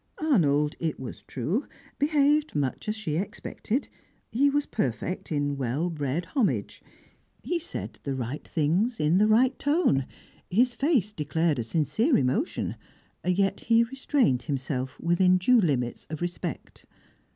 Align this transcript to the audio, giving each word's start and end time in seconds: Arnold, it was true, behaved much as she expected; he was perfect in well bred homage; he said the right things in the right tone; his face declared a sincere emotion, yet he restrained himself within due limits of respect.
Arnold, 0.17 0.73
it 0.79 0.99
was 0.99 1.21
true, 1.21 1.67
behaved 1.99 2.55
much 2.55 2.89
as 2.89 2.95
she 2.95 3.17
expected; 3.17 3.87
he 4.31 4.49
was 4.49 4.65
perfect 4.65 5.31
in 5.31 5.57
well 5.57 5.91
bred 5.91 6.25
homage; 6.33 6.81
he 7.43 7.59
said 7.59 7.99
the 8.01 8.15
right 8.15 8.47
things 8.47 8.99
in 8.99 9.19
the 9.19 9.27
right 9.27 9.59
tone; 9.59 10.07
his 10.49 10.73
face 10.73 11.13
declared 11.13 11.59
a 11.59 11.63
sincere 11.63 12.17
emotion, 12.17 12.75
yet 13.23 13.59
he 13.59 13.83
restrained 13.83 14.41
himself 14.41 14.99
within 14.99 15.37
due 15.37 15.61
limits 15.61 16.07
of 16.09 16.19
respect. 16.19 16.87